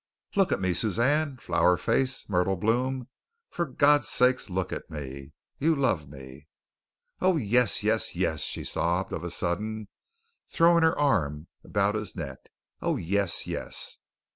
[0.35, 1.37] "Look at me, Suzanne.
[1.37, 2.27] Flower face.
[2.27, 3.07] Myrtle Bloom.
[3.51, 5.33] For God's sake, look at me!
[5.59, 6.47] You love me."
[7.19, 9.89] "Oh, yes, yes, yes," she sobbed of a sudden,
[10.49, 12.39] throwing her arm around his neck.
[12.81, 13.99] "Oh, yes, yes."